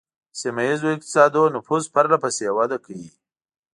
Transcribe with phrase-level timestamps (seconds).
[0.31, 3.07] د سیمه ایزو اقتصادونو نفوذ پرله پسې وده کوي